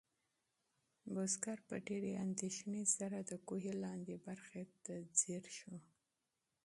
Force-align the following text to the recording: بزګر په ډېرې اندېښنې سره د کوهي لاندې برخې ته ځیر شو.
بزګر 1.13 1.59
په 1.67 1.75
ډېرې 1.87 2.11
اندېښنې 2.25 2.83
سره 2.95 3.17
د 3.29 3.31
کوهي 3.47 3.73
لاندې 3.83 4.15
برخې 4.27 4.63
ته 4.83 4.93
ځیر 5.17 5.43
شو. 5.57 5.75